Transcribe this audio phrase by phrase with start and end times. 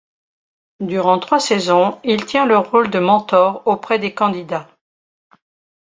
[0.79, 4.67] Durant trois saisons, il tient le rôle de mentor auprès des candidats.